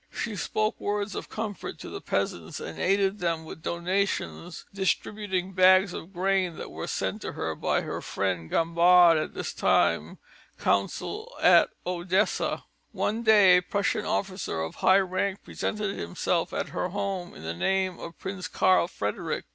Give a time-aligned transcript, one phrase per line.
[0.11, 5.93] She spoke words of comfort to the peasants and aided them with donations, distributing bags
[5.93, 10.17] of grain that were sent to her by her friend Gambard, at this time
[10.57, 12.63] consul at Odessa.
[12.91, 17.53] One day a Prussian officer of high rank presented himself at her home in the
[17.53, 19.45] name of Prince Karl Frederick.